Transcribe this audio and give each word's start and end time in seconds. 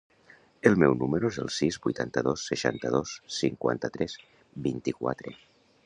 El 0.69 0.77
meu 0.83 0.95
número 1.01 1.29
es 1.33 1.37
el 1.43 1.51
sis, 1.57 1.77
vuitanta-dos, 1.83 2.47
seixanta-dos, 2.53 3.13
cinquanta-tres, 3.39 4.17
vint-i-quatre. 4.71 5.41